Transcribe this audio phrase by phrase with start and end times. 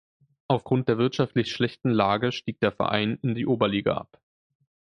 [0.47, 4.19] Aufgrund der wirtschaftlich schlechten Lage stieg der Verein in die Oberliga ab.